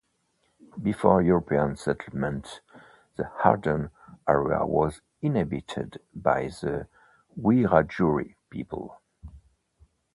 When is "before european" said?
0.81-1.75